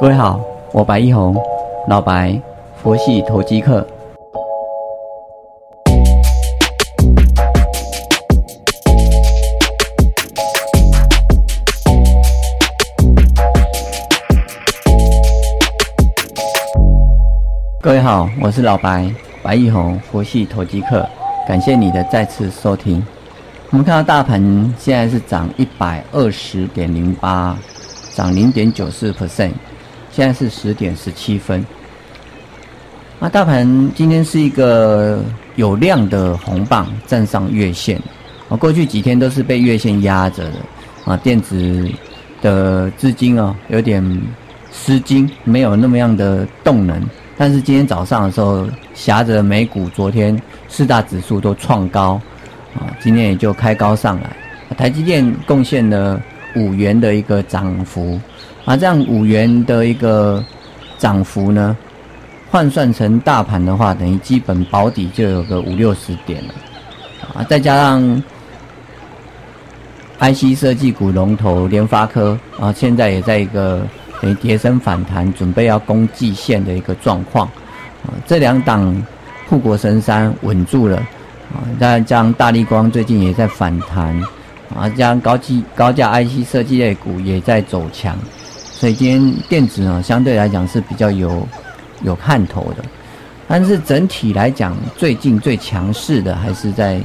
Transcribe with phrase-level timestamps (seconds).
[0.00, 0.40] 各位好，
[0.72, 1.36] 我白一红，
[1.86, 2.38] 老白，
[2.82, 3.86] 佛系投机客。
[17.80, 19.08] 各位好，我是老白，
[19.44, 21.08] 白一红，佛系投机客。
[21.46, 23.04] 感谢你的再次收听。
[23.70, 24.42] 我们看到大盘
[24.76, 27.56] 现在是涨一百二十点零八，
[28.14, 29.52] 涨零点九四 percent，
[30.14, 31.64] 现在是十点十七分。
[33.18, 35.20] 那大盘今天是一个
[35.56, 38.00] 有量的红棒站上月线，
[38.48, 40.52] 啊，过去几天都是被月线压着的，
[41.04, 41.90] 啊，电子
[42.40, 44.22] 的资金啊有点
[44.72, 47.02] 失金，没有那么样的动能。
[47.36, 52.20] 但是今天早上的时候，挟着美股昨天四大指数都创高，
[52.76, 54.30] 啊，今天也就开高上来。
[54.76, 56.22] 台积电贡献了
[56.54, 58.20] 五元的一个涨幅，
[58.64, 60.44] 啊，这样五元的一个
[60.98, 61.76] 涨幅呢，
[62.50, 66.54] 换算成大盘的话，等于基本保底就有个五六十点了，
[67.34, 68.22] 啊，再加上
[70.18, 73.82] IC 设计股龙头联发科，啊，现在也在一个。
[74.20, 77.46] 等于跌升反弹，准备要攻季线的一个状况，
[78.06, 79.04] 啊，这两档
[79.46, 80.96] 护国神山稳住了，
[81.52, 84.18] 啊，再加上大力光最近也在反弹，
[84.74, 88.16] 啊，加上高技高价 IC 设计类股也在走强，
[88.84, 91.48] 所以今天电子呢相对来讲是比较有
[92.02, 92.84] 有看头的，
[93.48, 97.00] 但是整体来讲，最近最强势的还是在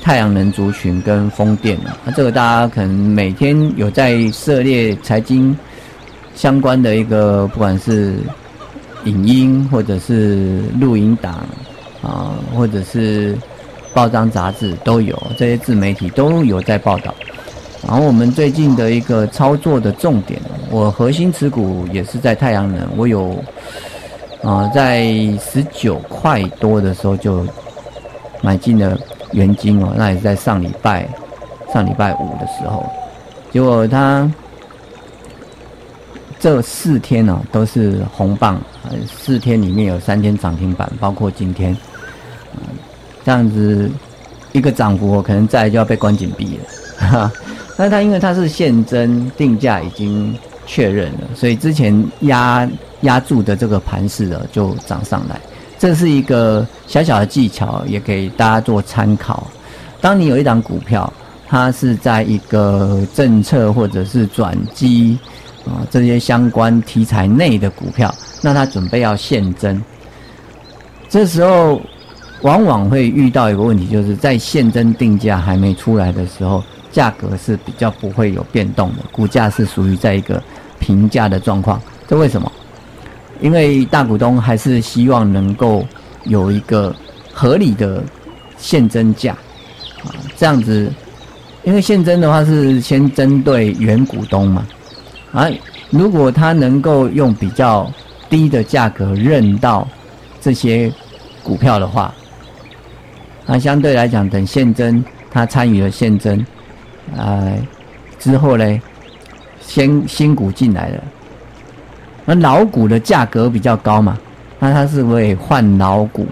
[0.00, 5.54] 太阳能族群跟风电那这个大家可能每天有在涉猎财经
[6.34, 8.14] 相关的一个，不管是
[9.04, 11.46] 影音或者是录音档
[12.00, 13.36] 啊，或者是
[13.92, 17.14] 报章杂志都有，这些自媒体都有在报道。
[17.86, 23.36] 然后我们最近的一个操作的重点，我核心持股也是在太阳能，我有
[24.42, 25.04] 啊，在
[25.38, 27.46] 十九块多的时候就
[28.42, 28.98] 买进了。
[29.32, 31.08] 元金哦，那也是在上礼拜，
[31.72, 32.84] 上礼拜五的时候，
[33.52, 34.28] 结果它
[36.40, 38.60] 这四天呢都是红棒，
[39.06, 41.76] 四天里面有三天涨停板，包括今天，
[43.24, 43.88] 这样子
[44.50, 46.64] 一个涨幅我可能再就要被关紧闭了。
[47.06, 47.32] 哈
[47.80, 50.36] 那它因为它是现增定价已经
[50.66, 52.68] 确认了，所以之前压
[53.00, 55.40] 压住的这个盘势的就涨上来。
[55.78, 59.46] 这是一个小小的技巧，也给大家做参考。
[59.98, 61.10] 当你有一档股票，
[61.48, 65.18] 它是在一个政策或者是转机
[65.64, 69.82] 啊这些相关题材内的股票，那它准备要现增，
[71.08, 71.80] 这时候
[72.42, 80.42] 往往会遇到一个问题，就是在现增定价还没出来的时候，价格是比较不会有变动的，股价是属于在一个
[80.78, 81.80] 平价的状况。
[82.08, 82.50] 这为什么？
[83.40, 85.86] 因为大股东还是希望能够
[86.24, 86.94] 有一个
[87.32, 88.02] 合理的
[88.58, 89.32] 现增价，
[90.04, 90.92] 啊，这样子，
[91.64, 94.66] 因为现增的话是先针对原股东嘛，
[95.32, 95.48] 啊，
[95.88, 97.90] 如果他能够用比较
[98.28, 99.88] 低的价格认到
[100.38, 100.92] 这些
[101.42, 102.12] 股票的话，
[103.46, 106.44] 那相对来讲，等现增他参与了现增，
[107.16, 107.52] 啊，
[108.18, 108.82] 之后呢，
[109.60, 111.02] 先新股进来了。
[112.24, 114.18] 那老股的价格比较高嘛，
[114.58, 116.26] 那它是会换老股，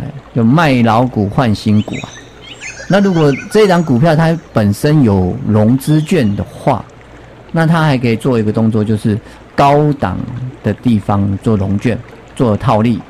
[0.00, 2.08] 哎，就卖老股换新股啊。
[2.88, 6.84] 那如果这张股票它本身有融资券的话，
[7.50, 9.18] 那它还可以做一个动作，就是
[9.54, 10.18] 高档
[10.62, 11.98] 的地方做融券、
[12.36, 13.00] 做套利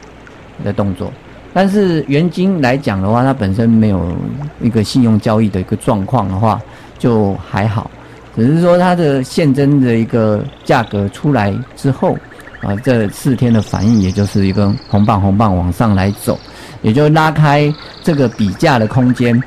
[0.65, 1.12] 的动作。
[1.54, 4.16] 但是原金来讲的话，它本身没有
[4.60, 6.60] 一个信用交易的一个状况的话，
[6.98, 7.90] 就还好。
[8.34, 12.16] 只是说它的现增的一个价格出来之后，
[12.62, 16.38] 啊，这四天的反应，也就是一根红棒红棒往上来走，
[16.80, 17.70] 也就拉开
[18.02, 19.38] 这个比价的空间，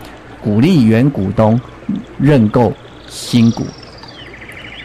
[0.44, 1.60] 鼓励原股东
[2.20, 2.72] 认购
[3.08, 3.66] 新股。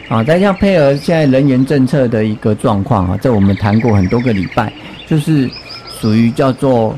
[0.09, 4.73] 啊，再像配合现在人员政策的一个状况啊，这我们谈过很多个礼拜，
[5.07, 5.47] 就是
[5.99, 6.97] 属于叫做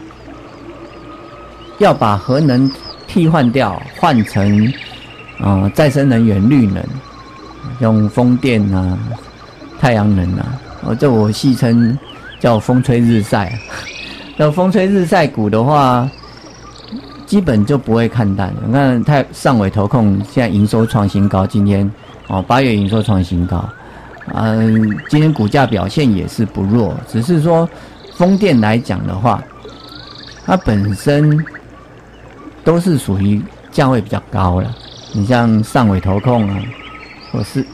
[1.80, 2.72] 要把核能
[3.08, 4.72] 替换掉，换成。
[5.40, 6.82] 啊，再生能源、绿能，
[7.80, 8.98] 用风电啊、
[9.80, 11.98] 太阳能啊，哦，这我戏称
[12.40, 13.52] 叫风吹日晒。
[14.38, 16.10] 那风吹日晒股的话，
[17.26, 18.54] 基本就不会看淡。
[18.66, 21.92] 你看，太上尾投控现在营收创新高，今天
[22.28, 23.68] 哦，八月营收创新高，
[24.34, 26.96] 嗯，今天股价表现也是不弱。
[27.08, 27.68] 只是说，
[28.16, 29.44] 风电来讲的话，
[30.46, 31.38] 它本身
[32.64, 34.76] 都是属于价位比较高了。
[35.14, 36.60] 你像上尾投控啊，
[37.32, 37.66] 或是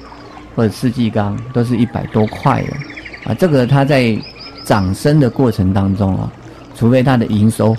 [0.56, 3.34] 或者世纪钢都是一百多块的啊。
[3.34, 4.18] 这个它在
[4.66, 6.32] 涨升的过程当中啊，
[6.76, 7.76] 除非它的营收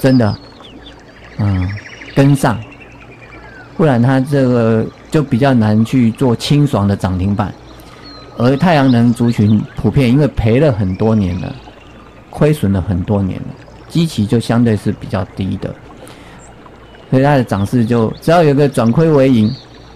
[0.00, 0.36] 真的
[1.38, 1.68] 嗯
[2.14, 2.58] 跟上，
[3.76, 7.52] 不然它这个就比较难去做清爽的涨停板。
[8.36, 11.54] 而太阳能族群普遍因为赔了很多年了，
[12.30, 13.46] 亏损了很多年了，
[13.88, 15.72] 基期就相对是比较低的，
[17.14, 19.48] 所以它的涨势就只要有个转亏为盈，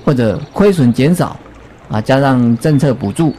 [0.04, 1.36] 或者亏损减少，
[1.90, 3.30] 啊，加上政策补助，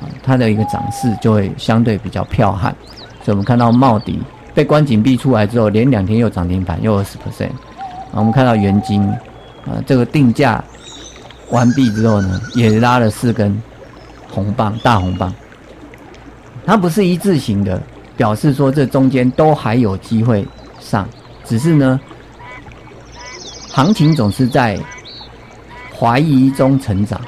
[0.00, 2.74] 啊，它的一个涨势就会相对比较彪悍。
[3.22, 4.18] 所以我们看到茂迪
[4.52, 7.50] 被关紧闭出来之后，连两天又涨停板又二十 percent，
[8.10, 9.00] 啊，我们看到元金，
[9.64, 10.64] 啊，这个定价
[11.50, 13.56] 完毕之后呢，也拉了四根。
[14.28, 15.32] 红棒大红棒，
[16.66, 17.80] 它不是一字形的，
[18.16, 20.44] 表示说这中间都还有机会
[20.80, 21.08] 上，
[21.44, 22.00] 只是呢，
[23.80, 24.78] 行情总是在
[25.98, 27.18] 怀疑中成长。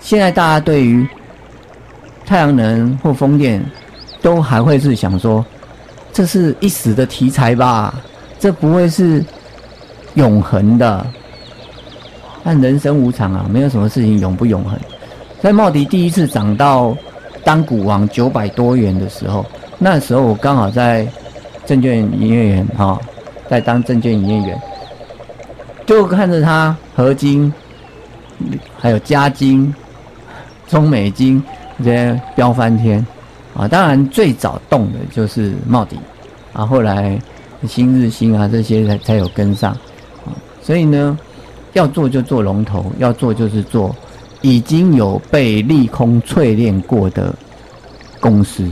[0.00, 1.04] 现在大家对于
[2.24, 3.60] 太阳能或风电，
[4.22, 5.44] 都还会是想说，
[6.12, 7.92] 这是一时的题材吧？
[8.38, 9.24] 这不会是
[10.14, 11.04] 永恒的？
[12.44, 14.78] 但人生无常啊，没有什么事情永不永恒。
[15.42, 16.96] 在茂迪第一次涨到
[17.42, 19.44] 当股王九百多元的时候，
[19.76, 21.04] 那时候我刚好在
[21.66, 22.96] 证券营业员哈，
[23.50, 24.62] 在当证券营业员，
[25.86, 27.52] 就看着它合金、
[28.78, 29.72] 还有加金、
[30.66, 31.42] 中美金
[31.78, 33.04] 这些飙翻天
[33.54, 33.66] 啊！
[33.68, 35.96] 当然最早动的就是茂迪
[36.52, 37.18] 啊，后来
[37.68, 39.72] 新日新啊这些才才有跟上
[40.24, 40.34] 啊。
[40.60, 41.16] 所以呢，
[41.72, 43.94] 要做就做龙头，要做就是做。
[44.42, 47.34] 已经有被利空淬炼过的
[48.20, 48.70] 公司，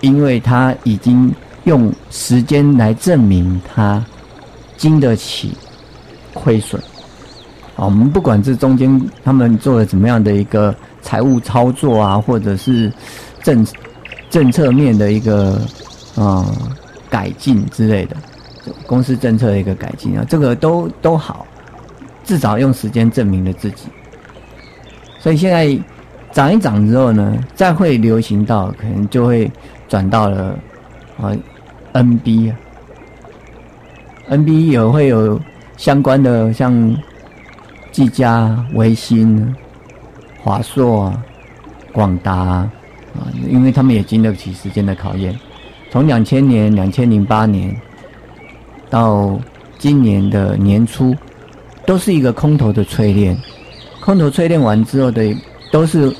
[0.00, 4.02] 因为它已经用时间来证明它
[4.76, 5.52] 经得起
[6.34, 6.78] 亏损。
[7.76, 10.72] 啊，我们不管这中间他们做了怎么样的一个
[11.02, 12.92] 财务操作啊，或者是
[13.42, 13.66] 政
[14.30, 15.60] 政策面的一个
[16.14, 16.46] 啊
[17.10, 18.16] 改进之类的，
[18.86, 21.44] 公司政策的一个改进啊，这个都都好，
[22.22, 23.86] 至少用时间证明了自己。
[25.18, 25.76] 所以现在
[26.30, 29.50] 涨一涨之后呢，再会流行到可能就会
[29.88, 30.56] 转到了
[31.20, 31.32] 啊
[31.92, 32.56] ，NB 啊
[34.30, 35.40] ，NB 也会有
[35.76, 36.96] 相关的像
[37.90, 39.54] 技嘉、微星、
[40.42, 41.12] 华硕、
[41.92, 42.68] 广达啊，
[43.48, 45.38] 因为他们也经得起时间的考验。
[45.90, 47.74] 从两千年、两千零八年
[48.90, 49.38] 到
[49.78, 51.14] 今年的年初，
[51.86, 53.36] 都是一个空头的淬炼。
[54.00, 55.34] 空头淬炼完之后的，
[55.70, 56.14] 都是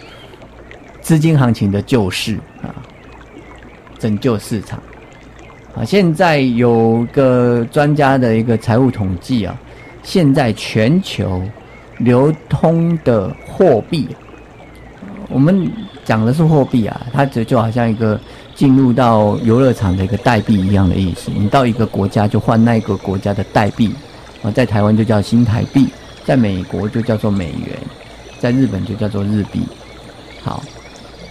[1.01, 2.71] 资金行情的救市啊，
[3.99, 4.81] 拯救市场
[5.77, 5.85] 啊。
[5.85, 9.57] 现在有个专家的一个财务统计啊，
[10.03, 11.43] 现在全球
[11.99, 14.09] 流通的货币，
[15.29, 15.71] 我们
[16.05, 18.19] 讲的是货币啊，它就就好像一个
[18.55, 21.31] 进入到游乐场的一个代币一样的意思。
[21.35, 23.95] 你到一个国家就换那一个国家的代币
[24.43, 25.89] 啊，在台湾就叫新台币。
[26.27, 27.79] 在美国就叫做美元，
[28.39, 29.61] 在日本就叫做日币。
[30.43, 30.63] 好，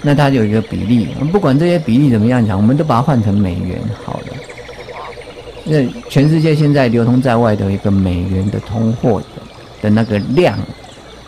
[0.05, 4.27] 那它有一个比例，不管这些比例怎么样讲，我们都把它换成美元好了。
[5.63, 9.25] 那全世界现在流通在外的一个美元的通货的
[9.83, 10.59] 的那个量，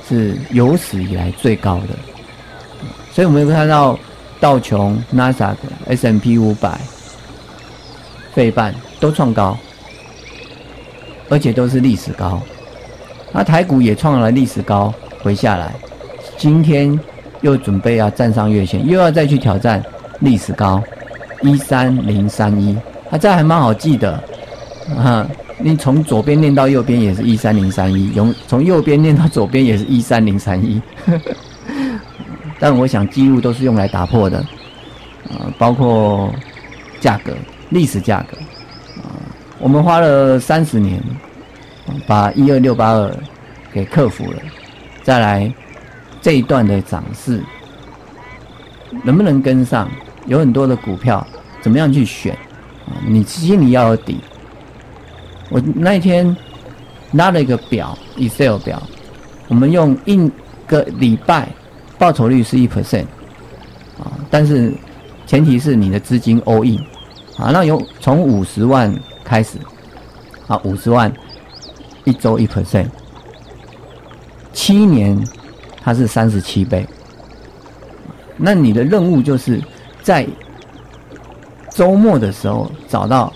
[0.08, 1.96] 是有史以来最高的。
[3.14, 3.98] 所以我们会看到
[4.42, 6.78] 道琼、纳斯达克、S M P 五百、
[8.34, 9.58] 费半都创高，
[11.30, 12.42] 而且都是历史高。
[13.32, 15.74] 那台股也创了历史高，回下来，
[16.38, 17.00] 今天
[17.46, 19.82] 又准备要站上月线，又要再去挑战
[20.20, 20.82] 历史高，
[21.44, 22.76] 一三零三一，
[23.12, 24.20] 啊，这还蛮好记的，
[24.98, 25.28] 啊，
[25.60, 30.82] 你从左边念到右边也是一三零三一，从从右边念到左边也是一三零三一，
[32.60, 34.40] 但我想记录都是用来打破的，
[35.30, 36.34] 啊，包括
[37.00, 37.32] 价格，
[37.70, 38.36] 历史价格，
[39.04, 39.14] 啊，
[39.60, 41.00] 我们花了三十年。
[42.08, 43.16] 把一二六八二
[43.72, 44.40] 给克服了，
[45.04, 45.54] 再来
[46.26, 47.40] 这一段的涨势
[49.04, 49.88] 能不能跟上？
[50.26, 51.24] 有很多的股票
[51.62, 52.34] 怎么样去选？
[52.88, 54.18] 啊，你心里要有底。
[55.52, 56.36] 我那一天
[57.12, 58.82] 拉了一个表，Excel 表，
[59.48, 60.32] 我们用一
[60.66, 61.48] 个礼拜
[62.00, 63.06] 报酬率是一 percent，
[64.00, 64.74] 啊，但是
[65.28, 66.80] 前提是你的资金 all in，
[67.38, 68.92] 啊，那有从五十万
[69.24, 69.60] 开始，
[70.48, 71.14] 啊，五十万。
[72.04, 72.88] 一周一 percent，
[74.54, 75.24] 七年
[75.86, 76.86] 它是三十七倍。
[78.36, 79.62] 那你的任务就是
[80.02, 80.28] 在
[81.70, 83.32] 周末的时候找到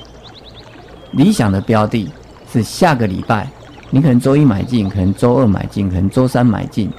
[1.12, 2.12] 理想的标的，
[2.52, 3.48] 是下个礼拜
[3.92, 6.92] 你可能周一买进，可能周二买进，可能周三买进，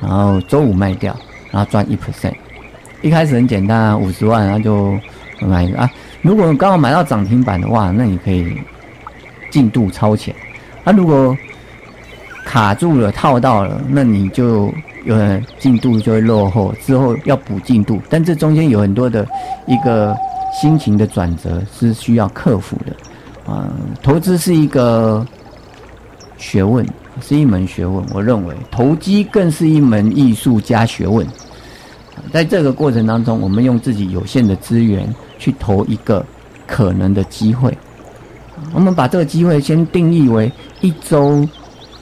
[0.00, 1.16] 然后周五卖掉，
[1.50, 2.34] 然后赚一 percent。
[3.00, 4.98] 一开始很简单啊，五十万然后就
[5.40, 5.90] 买一个啊。
[6.20, 8.56] 如果刚好买到涨停板的话，那你可以
[9.50, 10.34] 进度超前。
[10.84, 11.36] 啊，如果
[12.48, 14.72] 卡住了套到了，那你就
[15.04, 15.14] 有
[15.58, 18.00] 进度就会落后，之后要补进度。
[18.08, 19.28] 但这中间有很多的
[19.66, 20.16] 一个
[20.58, 23.68] 心情的转折是需要克服的啊。
[24.02, 25.26] 投资是一个
[26.38, 26.86] 学问，
[27.20, 28.02] 是一门学问。
[28.14, 31.26] 我认为投机更是一门艺术加学问。
[32.32, 36.24] 在这个过程当中，我们用自己有限的资源去投一个
[36.66, 37.76] 可能的机会。
[38.72, 40.50] 我们把这个机会先定义为
[40.80, 41.46] 一周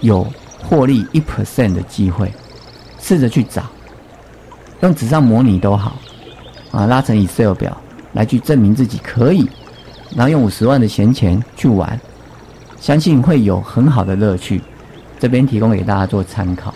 [0.00, 0.26] 有
[0.62, 2.32] 获利一 percent 的机会，
[3.00, 3.62] 试着去找，
[4.80, 5.96] 用纸上模拟都好，
[6.70, 7.76] 啊，拉成 Excel 表
[8.12, 9.48] 来去证明自己可以，
[10.14, 12.00] 然后用五十万的闲钱去玩，
[12.80, 14.60] 相信会有很好的乐趣。
[15.18, 16.74] 这边提供给大家做参考。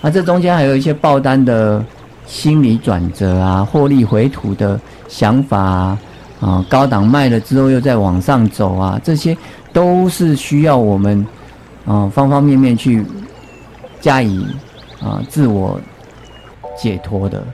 [0.00, 1.84] 那这中间还有一些爆单的。
[2.24, 5.98] 心理转折啊，获利回吐的想法啊，
[6.40, 9.36] 啊，高档卖了之后又再往上走啊，这些
[9.72, 11.26] 都是需要我们
[11.84, 13.04] 啊方方面面去
[14.00, 14.46] 加以
[15.00, 15.80] 啊自我
[16.76, 17.44] 解脱的，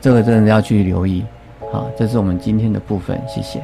[0.00, 1.24] 这个真的要去留意。
[1.72, 3.62] 好，这是我们今天的部分，谢谢。